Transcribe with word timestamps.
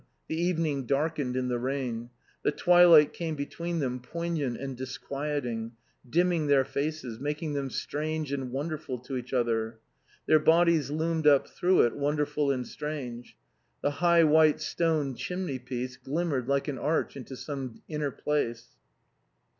The 0.29 0.35
evening 0.35 0.87
darkened 0.87 1.37
in 1.37 1.47
the 1.47 1.59
rain. 1.59 2.09
The 2.43 2.51
twilight 2.51 3.13
came 3.13 3.35
between 3.35 3.77
them, 3.77 3.99
poignant 3.99 4.57
and 4.57 4.75
disquieting, 4.75 5.73
dimming 6.09 6.47
their 6.47 6.65
faces, 6.65 7.19
making 7.19 7.53
them 7.53 7.69
strange 7.69 8.31
and 8.33 8.51
wonderful 8.51 8.97
to 8.97 9.15
each 9.15 9.31
other. 9.31 9.77
Their 10.25 10.39
bodies 10.39 10.89
loomed 10.89 11.27
up 11.27 11.47
through 11.47 11.81
it, 11.81 11.95
wonderful 11.95 12.49
and 12.49 12.65
strange. 12.65 13.37
The 13.83 13.91
high 13.91 14.23
white 14.23 14.59
stone 14.59 15.13
chimney 15.13 15.59
piece 15.59 15.97
glimmered 15.97 16.47
like 16.47 16.67
an 16.67 16.79
arch 16.79 17.15
into 17.15 17.35
some 17.35 17.83
inner 17.87 18.09
place. 18.09 18.69